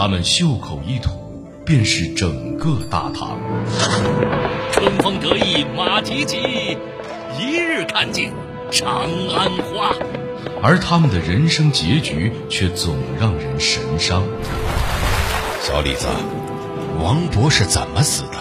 [0.00, 1.10] 他们袖口一吐，
[1.66, 3.38] 便是整个大唐。
[4.72, 6.38] 春风得意马蹄疾，
[7.38, 8.32] 一日看尽
[8.72, 9.02] 长
[9.36, 9.94] 安花。
[10.62, 14.22] 而他们的人生结局却总让人神伤。
[15.60, 16.06] 小李子，
[16.98, 18.38] 王勃是怎么死的？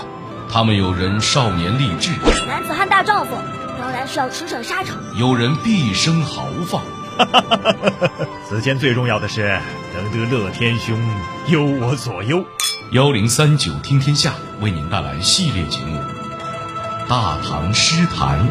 [0.49, 2.11] 他们有人少年立志，
[2.47, 3.35] 男子汉大丈夫，
[3.77, 6.81] 当然是要驰骋沙场；有人毕生豪放。
[8.47, 9.59] 此间最重要的是
[9.95, 10.99] 能得乐天兄
[11.47, 12.45] 忧我所忧。
[12.91, 15.99] 幺零三九听天下为您带来系列节目
[17.07, 18.47] 《大唐诗坛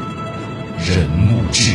[0.78, 1.73] 人物志》。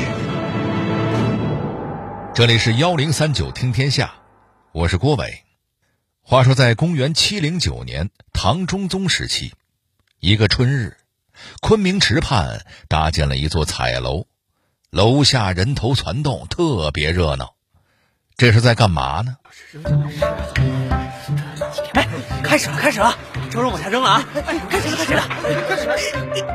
[2.34, 4.14] 这里是幺零三九听天下，
[4.72, 5.44] 我是郭伟。
[6.22, 9.52] 话说，在公元七零九年唐中宗时期，
[10.20, 10.96] 一个春日，
[11.62, 14.26] 昆明池畔搭建了一座彩楼，
[14.94, 17.56] 楼下人头攒动，特别热闹。
[18.38, 19.38] 这是在干嘛呢？
[21.96, 22.08] 哎，
[22.44, 23.16] 开始了，开始了！
[23.50, 24.24] 招荣往下扔了啊！
[24.46, 25.24] 哎，开始了，开始了，
[25.68, 25.96] 开始了！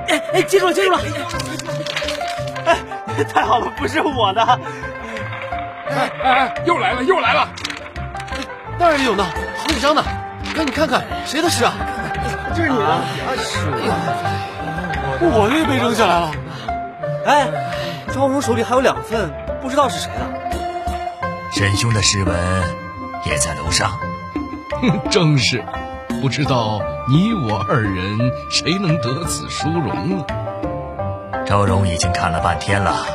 [0.06, 1.00] 哎哎，记住了，记住了！
[2.64, 2.78] 哎，
[3.24, 4.41] 太好了，不是我的！
[5.91, 7.48] 哎哎哎，又来了，又来了！
[8.78, 9.26] 那儿也有呢，
[9.56, 10.04] 好几张呢，
[10.54, 11.74] 赶紧看看谁的诗啊？
[12.54, 13.02] 这是你的，
[13.36, 16.30] 是我的我的也被扔下来了。
[17.26, 17.48] 哎，
[18.19, 21.52] 招荣手里还有两份，不知道是谁的。
[21.52, 22.36] 沈兄的诗文
[23.25, 23.97] 也在楼上。
[25.08, 25.64] 正是，
[26.20, 28.19] 不知道你我二人
[28.50, 30.25] 谁能得此殊荣呢？
[31.47, 33.06] 赵荣已经看了半天了，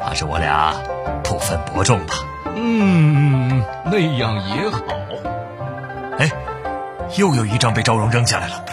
[0.00, 0.74] 怕是我俩
[1.22, 2.14] 不分伯仲吧？
[2.56, 4.82] 嗯，那样也好。
[6.18, 6.28] 哎，
[7.16, 8.64] 又有一张被赵荣扔下来了。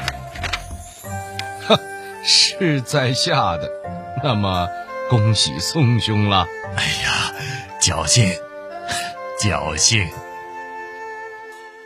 [1.67, 1.77] 哈，
[2.23, 3.69] 是在下的，
[4.23, 4.67] 那么
[5.09, 6.47] 恭喜宋兄了。
[6.75, 7.33] 哎呀，
[7.81, 8.31] 侥幸，
[9.41, 10.07] 侥幸。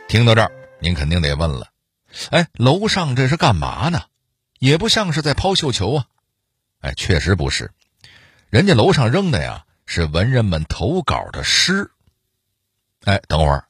[0.08, 1.68] 听到这儿，您肯定得问了：
[2.30, 4.02] 哎，楼上这是干嘛呢？
[4.58, 6.04] 也不像是在抛绣球啊！
[6.80, 7.72] 哎，确实不是，
[8.50, 11.90] 人家楼上扔的呀是文人们投稿的诗。
[13.04, 13.68] 哎，等会儿，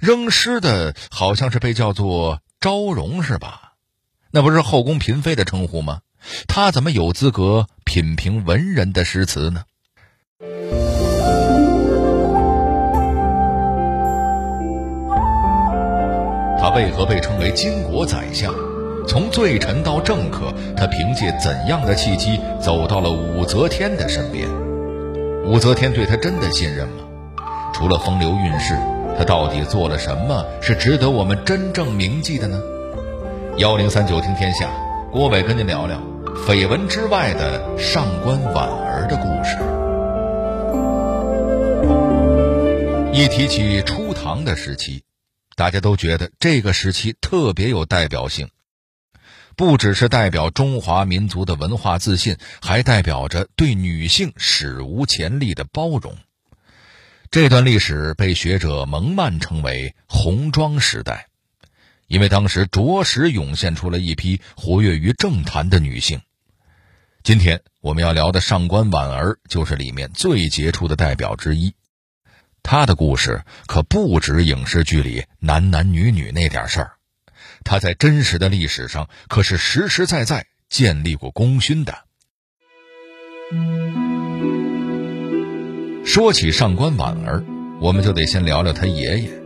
[0.00, 3.74] 扔诗的好像是被叫做昭容是吧？
[4.30, 6.00] 那不是后宫嫔妃的称呼吗？
[6.46, 9.62] 他怎么有资格品评文人的诗词呢？
[16.58, 18.52] 他为何被称为巾帼宰相？
[19.06, 24.48] 从罪臣到政客，他凭借怎样的契机走到了武则天的身边？
[25.44, 27.04] 武则天对他真的信任吗？
[27.72, 28.76] 除了风流韵事，
[29.16, 32.60] 他到底做了什么是值得我们真正铭记的呢？
[33.58, 34.68] 幺零三九听天下，
[35.12, 35.96] 郭伟跟您聊聊
[36.44, 39.56] 绯闻之外的上官婉儿的故事。
[43.12, 45.02] 一提起初唐的时期。
[45.56, 48.50] 大家都觉得这个时期特别有代表性，
[49.56, 56.14] 不只是代表中华民族的文化自信，还代表着对女性史无前例的包容。
[57.30, 61.28] 这段历史被学者蒙曼称为“红妆时代”，
[62.06, 66.20] 因为当时着实涌现出了一批活跃于政坛的女性。
[67.26, 71.74] 今天我们要聊的上官婉儿就是里面最杰出的代表之一。
[72.62, 76.92] 他的故事可不止影视剧里男男女女那点事儿，
[77.64, 81.98] 他在真实的历史上可是实实在在建立过功勋的。
[86.04, 87.44] 说起上官婉儿，
[87.80, 89.42] 我们就得先聊聊他爷爷。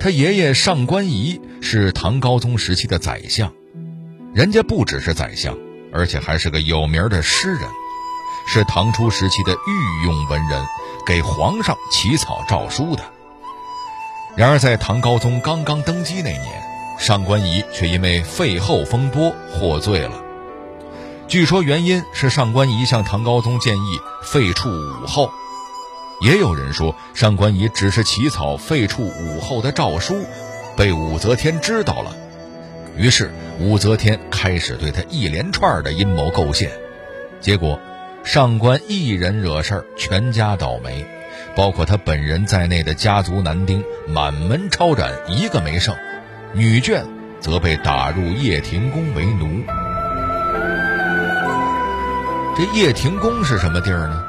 [0.00, 3.54] 他爷爷上官仪是唐高宗时期的宰相，
[4.34, 5.56] 人家不只是宰相，
[5.92, 7.68] 而且还是个有名的诗人，
[8.46, 10.64] 是唐初时期的御用文人。
[11.06, 13.02] 给皇上起草诏书的。
[14.36, 16.62] 然而，在唐高宗刚刚登基那年，
[17.00, 20.22] 上官仪却因为废后风波获罪了。
[21.26, 25.32] 据说原因是上官仪向唐高宗建议废黜武后，
[26.20, 30.24] 也有人说上官仪只是起草废黜武后的诏书，
[30.76, 32.14] 被武则天知道了，
[32.96, 36.70] 于是武则天开始对他一连串的阴谋构陷，
[37.40, 37.80] 结果。
[38.22, 41.06] 上官一人惹事儿，全家倒霉，
[41.56, 45.96] 包括他本人在内的家族男丁满门抄斩，一个没剩。
[46.52, 47.02] 女眷
[47.40, 49.62] 则被打入掖庭宫为奴。
[52.54, 54.22] 这掖庭宫是什么地儿呢？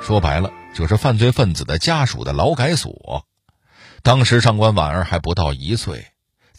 [0.00, 3.26] 说白了，就是犯罪分子的家属的劳改所。
[4.04, 6.06] 当时上官婉儿还不到一岁，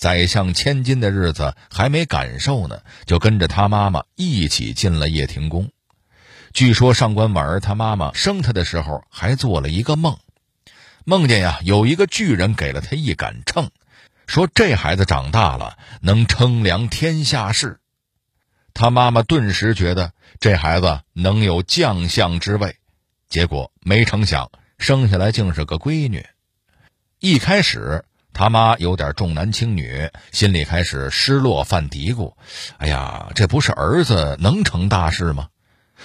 [0.03, 5.71] 宰相千金的日子还没感受呢，就跟着他妈妈一起进了掖庭宫。
[6.51, 10.17] 据说上官婉儿她妈妈生她的时候还做了一个梦，
[11.05, 13.71] 梦见呀有一个巨人给了她一杆秤，
[14.27, 17.79] 说这孩子长大了能称量天下事。
[18.73, 20.11] 他妈妈顿时觉得
[20.41, 22.75] 这孩子能有将相之位，
[23.29, 26.25] 结果没成想生下来竟是个闺女。
[27.19, 28.03] 一开始
[28.33, 32.33] 他妈有点重男轻女，心里开始失落，犯嘀咕
[32.77, 35.47] ：“哎呀，这不是儿子能成大事吗？”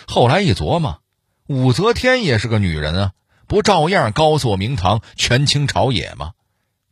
[0.06, 1.00] 后来一琢磨，
[1.46, 3.12] 武则天也是个女人啊，
[3.46, 6.32] 不照样高坐明堂，权倾朝野吗？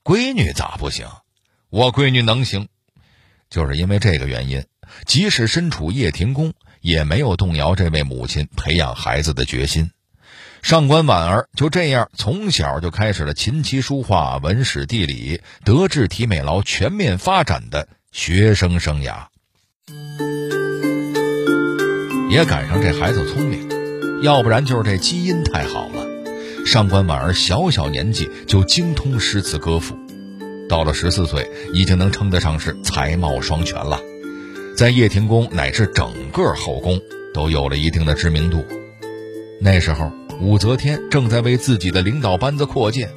[0.03, 1.07] 闺女咋不行？
[1.69, 2.69] 我闺女能行，
[3.51, 4.65] 就是因为这个原因。
[5.05, 9.91] 即使身处掖庭宫，也没有动摇这位母亲培养孩子的决心。
[10.67, 19.27] 上官婉儿就这样从小就开始了琴棋书画、文史地理、德智体美劳全面发展的学生生涯。
[22.29, 23.69] 也赶上这孩子聪明，
[24.25, 26.05] 要不然就是这基因太好了。
[26.67, 29.97] 上官婉儿小小年纪就精通诗词歌赋，
[30.69, 34.01] 到了十四岁，已经能称得上是才貌双全了。
[34.77, 37.01] 在掖庭宫乃至整个后宫
[37.33, 38.67] 都有了一定的知名度。
[39.61, 40.11] 那时候，
[40.41, 43.11] 武则天正在为自己的领导班子扩建，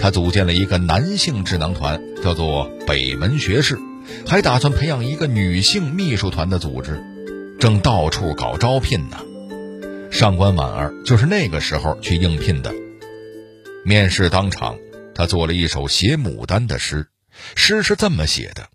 [0.00, 3.78] 她组建了一个男性智囊团，叫做北门学士，
[4.26, 7.02] 还打算培养一个女性秘书团的组织，
[7.60, 9.18] 正到处搞招聘呢。
[10.10, 12.74] 上官婉儿就是那个时候去应聘的。
[13.84, 14.78] 面试当场，
[15.14, 17.08] 她做了一首写牡丹的诗，
[17.54, 18.68] 诗是这么写的。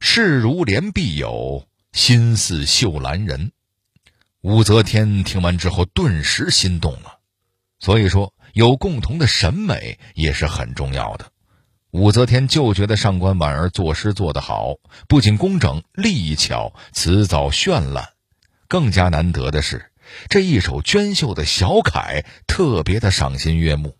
[0.00, 3.52] 事如连璧友，心似绣兰人。
[4.46, 7.18] 武则天听完之后，顿时心动了。
[7.80, 11.32] 所以说，有共同的审美也是很重要的。
[11.90, 14.76] 武则天就觉得上官婉儿作诗做得好，
[15.08, 18.10] 不仅工整、力巧、词藻绚烂，
[18.68, 19.90] 更加难得的是，
[20.28, 23.96] 这一首娟秀的小楷特别的赏心悦目。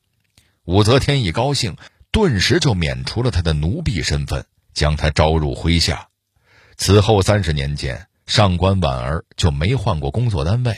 [0.64, 1.74] 武则天一高兴，
[2.12, 4.46] 顿时就免除了他的奴婢身份。
[4.72, 6.06] 将他招入麾下，
[6.76, 10.76] 此后三十年间，上官婉儿就没换过工作单位。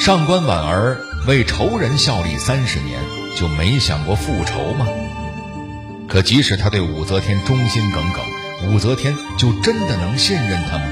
[0.00, 3.00] 上官婉儿为仇人效力三十年，
[3.36, 4.88] 就没想过复仇吗？
[6.08, 8.24] 可即使他对武则天忠心耿耿，
[8.74, 10.84] 武则天就真的能信任他吗？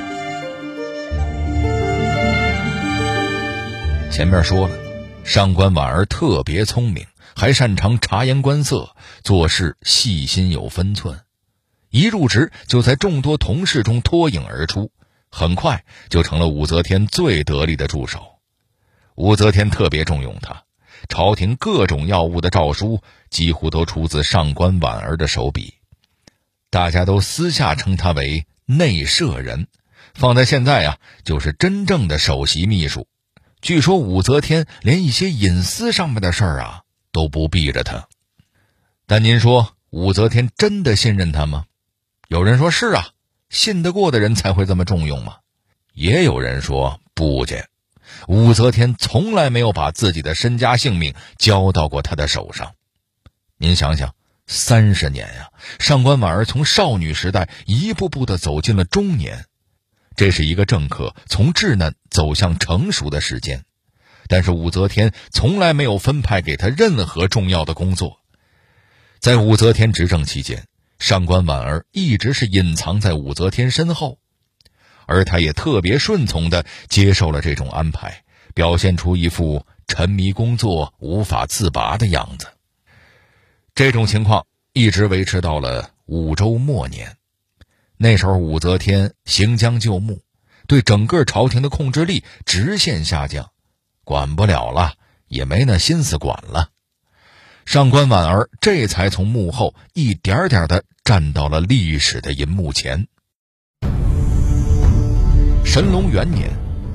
[4.12, 4.76] 前面说了，
[5.24, 7.04] 上官婉儿特别聪明。
[7.38, 11.20] 还擅长察言观色，做事细心有分寸，
[11.90, 14.90] 一入职就在众多同事中脱颖而出，
[15.30, 18.38] 很快就成了武则天最得力的助手。
[19.16, 20.64] 武则天特别重用他，
[21.10, 25.74] 朝廷各种要务的诏书几乎都出自上官婉儿的手笔，
[26.70, 29.68] 大家都私下称他为内舍人，
[30.14, 33.06] 放在现在啊，就是真正的首席秘书。
[33.60, 36.82] 据说武则天连一些隐私上面的事儿啊。
[37.16, 38.08] 都不避着他，
[39.06, 41.64] 但您说武则天真的信任他吗？
[42.28, 43.08] 有人说是啊，
[43.48, 45.36] 信得过的人才会这么重用嘛。
[45.94, 47.70] 也有人说不见，
[48.28, 52.74] 武则天从来没有把自己的身家性命交到过他的手上。
[53.56, 54.14] 您想想，
[54.46, 55.48] 三十年呀，
[55.78, 59.46] 上官婉儿从少女时代一步步的走进了中年，
[60.16, 63.64] 这是一个政客从稚嫩走向成熟的时间。
[64.28, 68.20] 但是武则天从来没有分派给他任何重要的工作，
[69.20, 70.66] 在武则天执政期间，
[70.98, 74.18] 上官婉儿一直是隐藏在武则天身后，
[75.06, 78.24] 而他也特别顺从的接受了这种安排，
[78.54, 82.46] 表现出一副沉迷工作无法自拔的样子。
[83.74, 87.16] 这种情况一直维持到了武周末年，
[87.96, 90.22] 那时候武则天行将就木，
[90.66, 93.50] 对整个朝廷的控制力直线下降。
[94.06, 94.92] 管不了了，
[95.26, 96.68] 也没那心思管了。
[97.64, 103.08] 上官婉儿这才从幕后一点点的站到了历史的银幕前。
[105.64, 106.48] 神龙元年，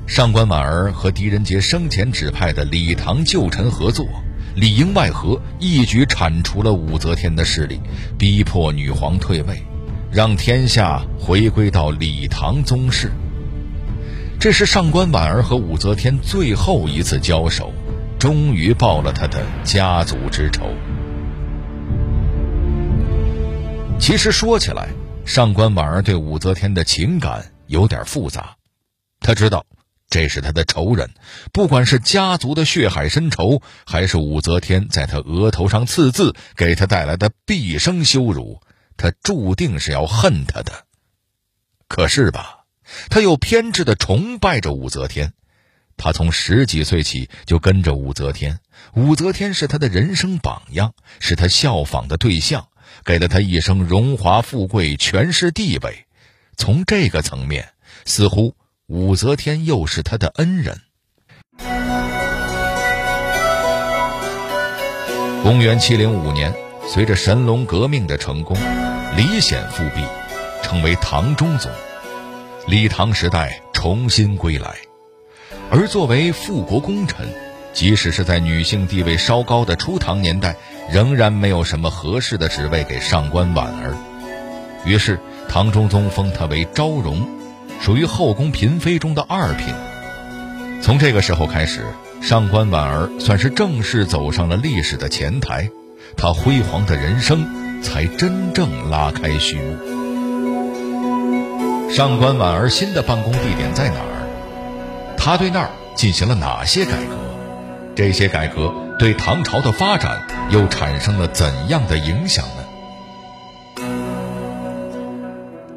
[0.08, 4.08] 上官婉儿和狄仁杰生前指派的李唐旧臣合作，
[4.56, 7.82] 里应外合，一举铲除了武则天的势力，
[8.18, 9.62] 逼迫女皇退位，
[10.10, 13.12] 让天下回归到李唐宗室。
[14.42, 17.72] 这是上官婉儿和武则天最后一次交手，
[18.18, 20.66] 终于报了他的家族之仇。
[24.00, 24.90] 其实说起来，
[25.28, 28.56] 上官婉儿对武则天的情感有点复杂。
[29.20, 29.64] 他知道
[30.10, 31.12] 这是他的仇人，
[31.54, 38.60] 不管是家族的血海深仇，还是武则天在他额头上刺字给他带来的毕生羞辱，
[38.98, 40.86] 他注定是要恨他的。
[41.88, 42.61] 可是吧。
[43.10, 45.34] 他又偏执的崇拜着武则天，
[45.98, 48.60] 他从十几岁起就跟着武则天，
[48.94, 52.68] 武则天是他的人生榜样，是他效仿的对象，
[53.04, 56.06] 给了他一生荣华富贵、权势地位。
[56.58, 57.70] 从这个层面，
[58.06, 58.56] 似乎
[58.88, 60.82] 武则天又是他的恩人。
[65.44, 66.54] 公元七零五年，
[66.88, 68.56] 随着神龙革命的成功，
[69.18, 70.06] 李显复辟，
[70.62, 71.72] 成为唐中宗，
[72.68, 74.76] 李唐时代重新归来。
[75.70, 77.28] 而作为复国功臣，
[77.74, 80.56] 即使是在女性地位稍高的初唐年代，
[80.92, 83.96] 仍然没有什么合适的职位给上官婉儿。
[84.86, 87.28] 于是，唐中宗封她为昭容，
[87.82, 89.74] 属于后宫嫔妃中的二品。
[90.82, 91.86] 从这个时候开始，
[92.22, 95.70] 上官婉儿算是正式走上了历史的前台，
[96.16, 100.01] 她辉煌的人生才真正拉开序幕。
[101.94, 105.16] 上官婉儿新的办公地点在哪儿？
[105.18, 107.18] 他对那儿进行了哪些改革？
[107.94, 112.64] 这些改革对唐朝的发展又产生了怎样的影响呢？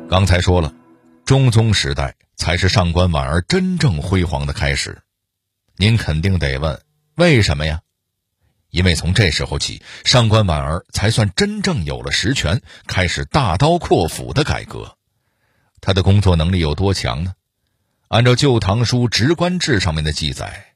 [0.08, 0.72] 刚才说了，
[1.24, 5.02] 中宗时代才是上官婉儿真正辉煌的开始。
[5.76, 6.80] 您肯定得问，
[7.16, 7.80] 为什么呀？
[8.70, 14.96] 因为从这时候起，上官婉儿才算真正有了实权，开始大刀阔斧的改革。
[15.84, 17.34] 他的工作能力有多强呢？
[18.08, 20.68] 按照《旧唐书·职官志》上面的记载，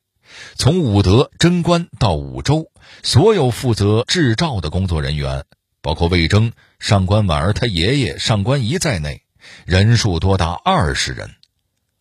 [0.55, 2.71] 从武德贞观到武周，
[3.03, 5.47] 所有负责制诏的工作人员，
[5.81, 9.23] 包括魏征、上官婉儿他爷爷上官仪在内，
[9.65, 11.31] 人数多达二十人。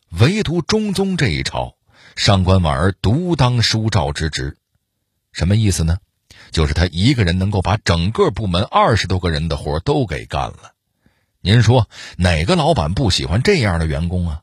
[0.10, 1.78] 唯独中宗这一朝，
[2.18, 4.58] 上官婉儿独当书诏之职。
[5.32, 5.98] 什么意思呢？
[6.52, 10.74] 就是他一个人能够把整个部门二十多个人的活都给干了。
[11.48, 14.42] 您说哪个老板不喜欢这样的员工啊？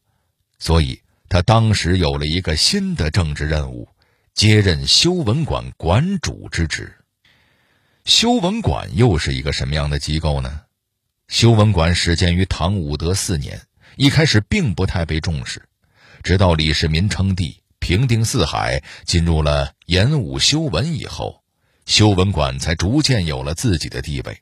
[0.58, 3.90] 所以，他当时有了一个新的政治任务，
[4.32, 6.96] 接任修文馆馆主之职。
[8.06, 10.62] 修文馆又是一个什么样的机构呢？
[11.28, 13.60] 修文馆始建于唐武德四年，
[13.96, 15.60] 一开始并不太被重视，
[16.22, 21.42] 直到李世民称帝、平定四海，进入了演武修文以后，
[21.84, 24.40] 修文馆才逐渐有了自己的地位。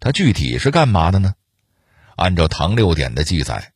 [0.00, 1.34] 它具体是干嘛的呢？
[2.16, 3.72] 按照唐六典的记载。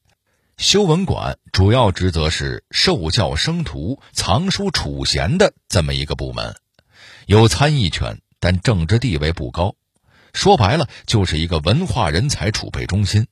[0.56, 6.56] 修文馆主要职责是授教生徒、藏书储贤的这么一个部门，
[7.26, 9.76] 有参议权，但政治地位不高。
[10.32, 13.28] 说白了，就是一个文化人才储备中心。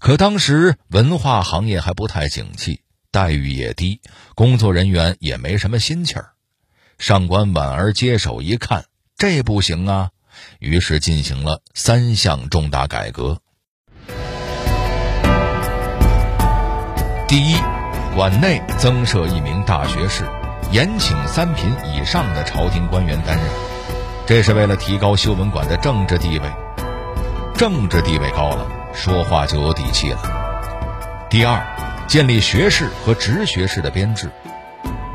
[0.00, 2.82] 可当时文化行业还不太景气，
[3.12, 4.00] 待遇也低，
[4.34, 6.32] 工作人员也没什么心气儿。
[6.98, 10.10] 上官婉儿接手一看，这不行啊，
[10.58, 13.40] 于是进行了三项重大改革。
[17.30, 17.54] 第一，
[18.12, 20.24] 馆内增设一名大学士，
[20.72, 23.46] 严请三品以上的朝廷官员担任，
[24.26, 26.50] 这是为了提高修文馆的政治地位。
[27.54, 30.18] 政治地位高了，说话就有底气了。
[31.30, 31.64] 第二，
[32.08, 34.28] 建立学士和直学士的编制，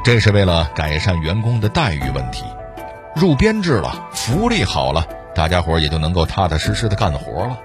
[0.01, 2.45] 这是为了改善员工的待遇问题。
[3.13, 5.05] 入编制了，福利好了，
[5.35, 7.57] 大家伙也就能够踏踏实实的干活了。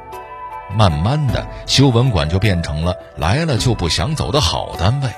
[0.77, 5.11] 慢慢的，修文馆就变成了来了就不想走的好单位。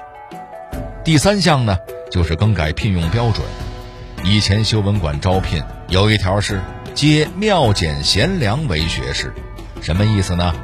[1.04, 1.76] 第三项呢，
[2.10, 3.46] 就是更改聘用标准。
[4.24, 6.60] 以前修文馆招聘有一条是
[6.94, 9.32] 接妙简贤良为学士，
[9.80, 10.54] 什么意思呢？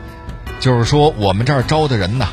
[0.61, 2.29] 就是说我们这儿招的人呐，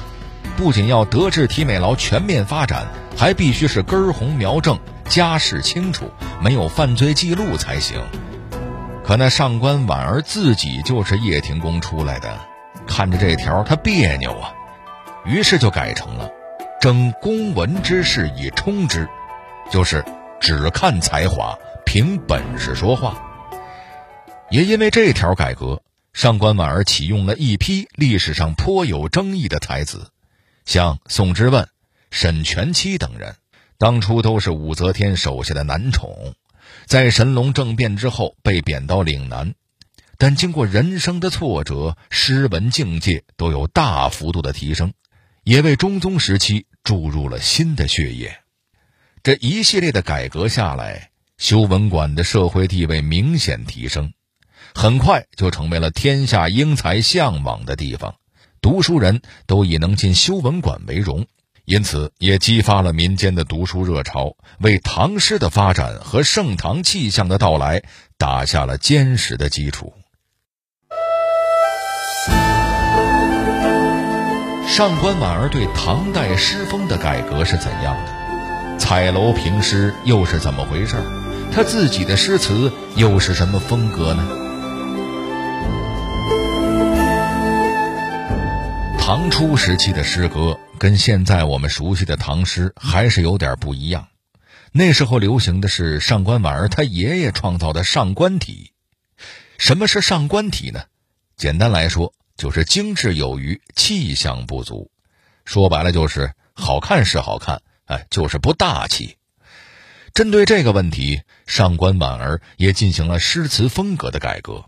[0.55, 2.85] 不仅要德智体美劳全面发展，
[3.17, 6.09] 还必须是根红苗正、家世清楚、
[6.39, 7.99] 没有犯罪记录才行。
[9.05, 12.39] 可那上官婉儿自己就是掖庭宫出来的，
[12.87, 14.51] 看着这条他别扭啊，
[15.23, 16.31] 于是就改成了
[16.81, 19.07] “征公文之事以充之”，
[19.69, 20.03] 就是
[20.39, 23.21] 只看才华，凭本事说话。
[24.49, 30.09] 也因为这条改革，上官婉儿启用了一批历史上颇有争议的才子，
[30.65, 31.69] 像宋之问、
[32.09, 33.35] 沈佺期等人，
[33.77, 36.33] 当初都是武则天手下的男宠。
[36.85, 39.55] 在神龙政变之后被贬到岭南，
[40.17, 44.93] 但经过人生的挫折，诗文境界都有大幅度的提升，
[45.43, 48.37] 也为中宗时期注入了新的血液。
[49.23, 54.13] 这一系列的改革下来，修文馆的社会地位明显提升，
[54.75, 58.15] 很快就成为了天下英才向往的地方，
[58.61, 61.25] 读书人都以能进修文馆为荣。
[61.65, 67.81] 因此，也激发了民间的读书热潮，为唐诗的发展和盛唐气象的到来
[68.17, 69.93] 打下了坚实的基础。
[74.67, 78.77] 上官婉儿对唐代诗风的改革是怎样的？
[78.77, 80.97] 彩楼评诗又是怎么回事？
[81.51, 84.44] 他自己的诗词又是什么风格呢？
[89.05, 94.07] 唐初时期的诗歌跟现在我们熟悉的唐诗还是有点不一样。
[94.71, 98.71] 那时候流行的是上官婉儿他爷爷创造的上官体。
[99.59, 100.85] 什么是上官体呢？
[101.37, 104.89] 简单来说，就是精致有余，气象不足。
[105.45, 109.17] 说白了就是好看是好看，哎，就是不大气。
[110.15, 114.65] 针对这个问题，上官婉儿也进行了诗词风格的改革。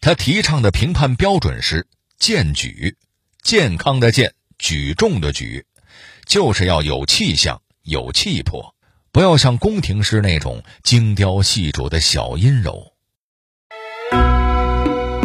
[0.00, 1.86] 他提倡的评判标准是
[2.18, 2.96] 健举，
[3.42, 5.64] 健康的健，举重的举，
[6.26, 8.74] 就是要有气象、有气魄，
[9.12, 12.92] 不要像宫廷诗那种精雕细琢的小阴柔。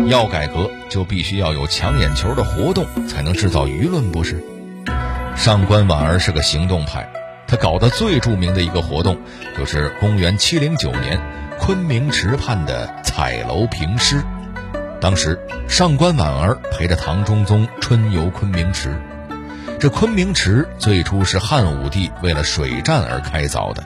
[0.08, 4.42] 要改革，就必须要有抢眼球的活动，才能制造舆论，不是？
[5.36, 7.12] 上官婉儿是个行动派，
[7.48, 9.20] 他搞的最著名的一个活动，
[9.58, 11.20] 就是公元七零九年
[11.60, 14.24] 昆明池畔的彩楼评诗。
[15.06, 19.00] 当时，上官婉儿陪着唐中宗春游昆明池。
[19.80, 23.84] 这昆明池最初是汉武帝为了水战而开凿的，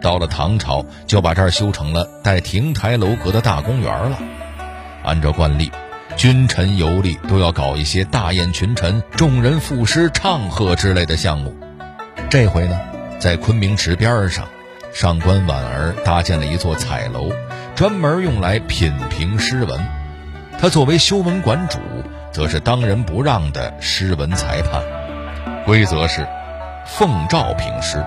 [0.00, 4.18] 到了唐朝就把这儿修成了带亭台楼阁的大公园了。
[5.02, 5.72] 按照惯例，
[6.16, 11.56] 君臣游历都要搞一些大宴群臣、众人赋诗唱和之类的项目。
[12.30, 12.78] 这回呢，
[13.18, 14.46] 在昆明池边上，
[14.92, 17.32] 上官婉儿搭建了一座彩楼，
[17.74, 19.84] 专门用来品评诗文。
[20.58, 21.78] 他作为修文馆主，
[22.32, 24.82] 则是当仁不让的诗文裁判。
[25.64, 26.26] 规则是：
[26.86, 28.04] 奉诏评诗，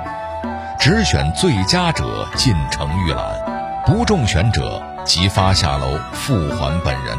[0.80, 4.82] 只选最佳者进城预览，不中选者。
[5.06, 7.18] 即发下楼复还本人，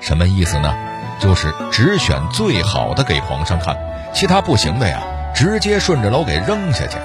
[0.00, 0.74] 什么意思呢？
[1.20, 3.76] 就是只选最好的给皇上看，
[4.12, 5.00] 其他不行的呀，
[5.32, 6.98] 直接顺着楼给扔下去。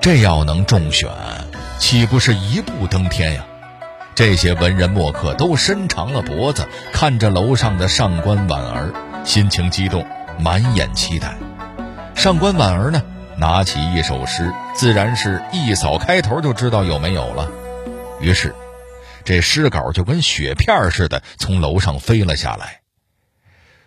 [0.00, 1.10] 这要能中选，
[1.78, 3.44] 岂不是一步登天呀？
[4.20, 10.06] 这些文人墨客都伸长了脖子，看着楼上的上官婉儿，心情激动，
[10.38, 11.38] 满眼期待。
[12.14, 13.02] 上官婉儿呢，
[13.38, 17.50] 拿起一首诗，自然是一扫开头就知道有没有了。
[18.20, 18.54] 于是。
[19.24, 22.80] 这诗稿就跟雪片似的从楼上飞了下来，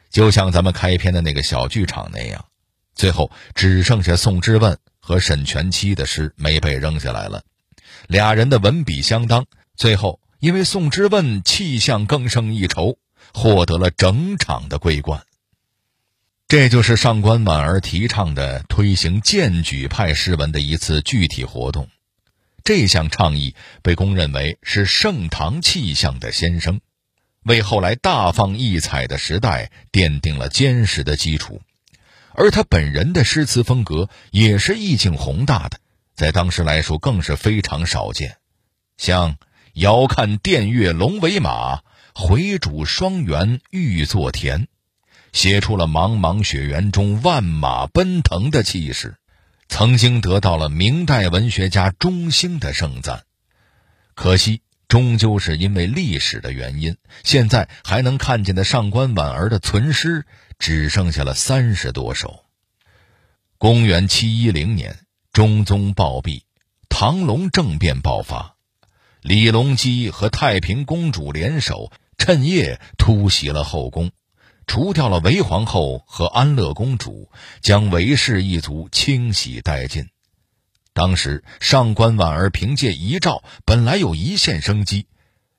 [0.10, 2.43] 就像咱们开篇的那个小剧场那样，
[2.95, 7.43] 最后只剩下宋之问和沈全期的诗没被扔下来了。
[8.08, 12.97] 俩人的文笔相当，最后因为宋之问气象更胜一筹，
[13.34, 15.25] 获得了整场的桂冠。
[16.49, 21.88] 这就是上官婉儿提倡的推行荐举派诗文的一次具体活动。
[22.65, 26.82] 这项倡议被公认为是盛唐气象的先声，
[27.43, 31.62] 为后来大放异彩的时代奠定了坚实的基础。
[32.34, 35.79] 而他本人的诗词风格也是意境宏大的，
[36.15, 38.36] 在当时来说更是非常少见。
[38.97, 39.38] 像
[39.73, 41.81] “遥看殿月龙为马，
[42.13, 44.67] 回主双元玉作田”，
[45.33, 49.15] 写出了茫茫雪原中万马奔腾的气势。
[49.67, 53.23] 曾经得到了明代文学家钟兴的盛赞，
[54.13, 60.27] 可惜终究是因为历史的原因，现在还能看见的上官婉儿的存诗
[60.59, 62.45] 只剩下了三十多首。
[63.57, 64.99] 公元七一零年，
[65.31, 66.43] 中宗暴毙，
[66.89, 68.52] 唐隆政变爆发，
[69.23, 74.12] 李隆基和太平公主联手，趁夜突袭了后宫。
[74.67, 77.29] 除掉了韦皇后和安乐公主，
[77.62, 80.09] 将韦氏一族清洗殆尽。
[80.91, 85.07] 当时上官婉儿凭借遗诏，本来有一线生机，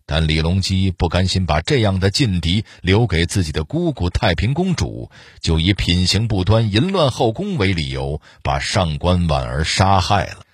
[0.04, 10.44] 但李隆基不甘心把这样的劲敌留给自己的姑姑太平公主，就以品行不端、淫乱后宫为理由，把上官婉儿杀害了。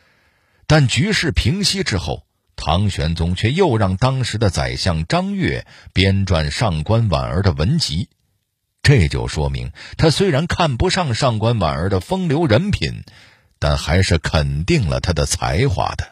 [0.68, 2.24] 但局势平息之后，
[2.60, 8.10] 唐玄宗却又让当时的宰相张悦编撰上官婉儿的文集。
[8.82, 13.02] 这就说明，他虽然看不上上官婉儿的风流人品，
[13.58, 16.04] 但还是肯定了他的才华的。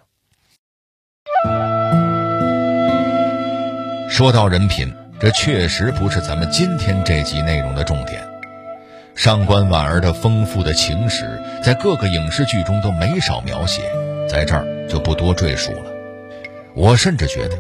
[4.09, 8.27] 说到人品，这确实不是咱们今天这集内容的重点。
[9.15, 13.83] 上官婉儿的丰富的情史，在各个影视剧中都没少描写，
[14.31, 15.98] 在这儿就不多赘述了。
[16.79, 17.59] 我甚至觉得。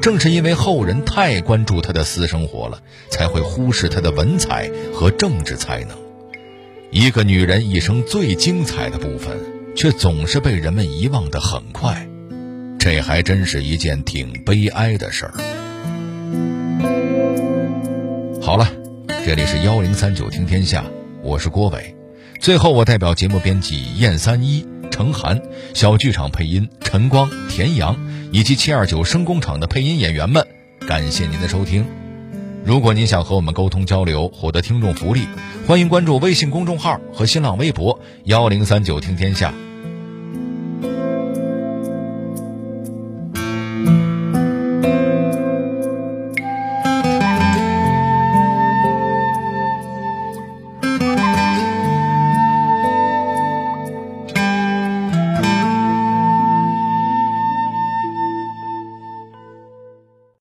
[0.00, 2.80] 正是因为后人太关注他的私生活了，
[3.10, 5.90] 才会忽视他的文采和政治才能。
[6.90, 9.36] 一个女人一生最精彩的部分，
[9.76, 12.08] 却总是被人们遗忘的很快，
[12.78, 15.34] 这还真是一件挺悲哀的事儿。
[18.40, 18.72] 好了，
[19.26, 20.84] 这里是幺零三九听天下，
[21.22, 21.94] 我是郭伟。
[22.40, 24.66] 最后，我代表节目编辑燕三一。
[24.90, 25.40] 程涵，
[25.72, 27.96] 小剧场配音陈光、田阳，
[28.32, 30.46] 以及七二九声工厂的配音演员们，
[30.86, 31.84] 感谢您的收听。
[32.64, 35.26] 如果您想和我们沟通交流，获得听众福利，
[35.66, 39.52] 欢迎关注微信公众号和新浪微博幺零三九听天下。